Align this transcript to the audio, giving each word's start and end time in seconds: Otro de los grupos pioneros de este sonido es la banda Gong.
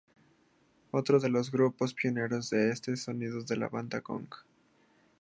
Otro 0.89 1.19
de 1.19 1.29
los 1.29 1.51
grupos 1.51 1.93
pioneros 1.93 2.49
de 2.49 2.71
este 2.71 2.97
sonido 2.97 3.37
es 3.37 3.55
la 3.55 3.69
banda 3.69 3.99
Gong. 3.99 4.29